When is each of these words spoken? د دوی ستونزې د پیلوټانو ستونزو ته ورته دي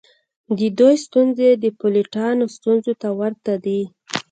د 0.57 0.59
دوی 0.79 0.95
ستونزې 1.05 1.49
د 1.63 1.65
پیلوټانو 1.79 2.45
ستونزو 2.55 2.91
ته 3.01 3.09
ورته 3.19 3.53
دي 3.65 3.81